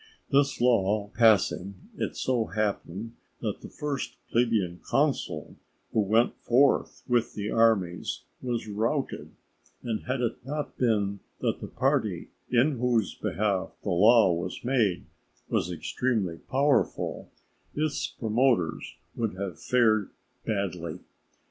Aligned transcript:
This 0.31 0.59
law 0.59 1.11
passing, 1.13 1.75
it 1.95 2.15
so 2.17 2.45
happened 2.45 3.13
that 3.41 3.61
the 3.61 3.69
first 3.69 4.15
plebeian 4.31 4.79
consul 4.83 5.57
who 5.93 5.99
went 5.99 6.33
forth 6.39 7.03
with 7.07 7.35
the 7.35 7.51
armies 7.51 8.23
was 8.41 8.67
routed; 8.67 9.29
and 9.83 10.05
had 10.05 10.21
it 10.21 10.43
not 10.43 10.75
been 10.79 11.19
that 11.41 11.59
the 11.61 11.67
party 11.67 12.29
in 12.49 12.79
whose 12.79 13.13
behalf 13.13 13.79
the 13.83 13.89
law 13.91 14.33
was 14.33 14.63
made 14.65 15.05
was 15.49 15.71
extremely 15.71 16.37
powerful, 16.49 17.29
its 17.75 18.07
promoters 18.07 18.95
would 19.15 19.35
have 19.35 19.59
fared 19.61 20.09
badly. 20.47 20.97